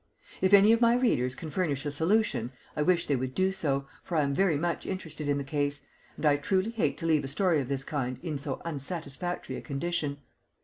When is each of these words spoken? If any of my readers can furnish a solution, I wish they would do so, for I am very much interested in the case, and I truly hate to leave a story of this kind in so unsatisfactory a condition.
If 0.41 0.51
any 0.51 0.71
of 0.73 0.81
my 0.81 0.95
readers 0.95 1.35
can 1.35 1.51
furnish 1.51 1.85
a 1.85 1.91
solution, 1.91 2.51
I 2.75 2.81
wish 2.81 3.05
they 3.05 3.15
would 3.15 3.35
do 3.35 3.51
so, 3.51 3.85
for 4.03 4.17
I 4.17 4.23
am 4.23 4.33
very 4.33 4.57
much 4.57 4.87
interested 4.87 5.29
in 5.29 5.37
the 5.37 5.43
case, 5.43 5.85
and 6.17 6.25
I 6.25 6.37
truly 6.37 6.71
hate 6.71 6.97
to 6.97 7.05
leave 7.05 7.23
a 7.23 7.27
story 7.27 7.61
of 7.61 7.67
this 7.67 7.83
kind 7.83 8.17
in 8.23 8.39
so 8.39 8.63
unsatisfactory 8.65 9.57
a 9.57 9.61
condition. 9.61 10.17